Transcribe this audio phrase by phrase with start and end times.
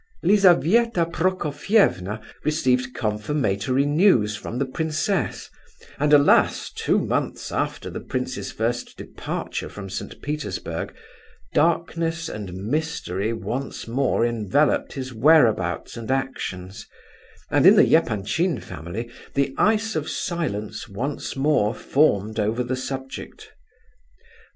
[0.23, 8.97] Lizabetha Prokofievna received confirmatory news from the princess—and alas, two months after the prince's first
[8.97, 10.19] departure from St.
[10.23, 10.95] Petersburg,
[11.53, 16.87] darkness and mystery once more enveloped his whereabouts and actions,
[17.51, 23.51] and in the Epanchin family the ice of silence once more formed over the subject.